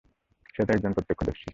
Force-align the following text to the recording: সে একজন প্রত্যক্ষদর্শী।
সে 0.53 0.61
একজন 0.69 0.93
প্রত্যক্ষদর্শী। 0.93 1.49